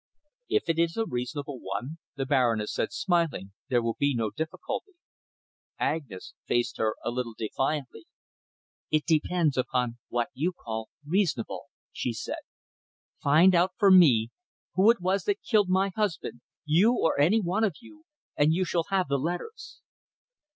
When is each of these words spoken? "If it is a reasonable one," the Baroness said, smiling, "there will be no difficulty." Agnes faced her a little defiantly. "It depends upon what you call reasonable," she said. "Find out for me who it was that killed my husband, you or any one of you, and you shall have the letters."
"If 0.49 0.67
it 0.67 0.79
is 0.79 0.97
a 0.97 1.05
reasonable 1.05 1.59
one," 1.59 1.99
the 2.15 2.25
Baroness 2.25 2.73
said, 2.73 2.91
smiling, 2.91 3.51
"there 3.69 3.83
will 3.83 3.97
be 3.99 4.15
no 4.15 4.31
difficulty." 4.31 4.93
Agnes 5.77 6.33
faced 6.47 6.77
her 6.79 6.95
a 7.03 7.11
little 7.11 7.35
defiantly. 7.37 8.07
"It 8.89 9.05
depends 9.05 9.57
upon 9.57 9.99
what 10.09 10.29
you 10.33 10.53
call 10.53 10.89
reasonable," 11.05 11.65
she 11.91 12.13
said. 12.13 12.41
"Find 13.21 13.53
out 13.53 13.73
for 13.77 13.91
me 13.91 14.31
who 14.73 14.89
it 14.89 15.01
was 15.01 15.25
that 15.25 15.43
killed 15.43 15.69
my 15.69 15.91
husband, 15.95 16.41
you 16.65 16.93
or 16.95 17.19
any 17.19 17.39
one 17.39 17.63
of 17.63 17.75
you, 17.79 18.03
and 18.35 18.51
you 18.55 18.65
shall 18.65 18.85
have 18.89 19.07
the 19.07 19.19
letters." 19.19 19.81